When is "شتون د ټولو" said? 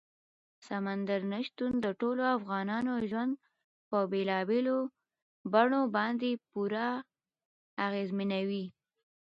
1.47-2.23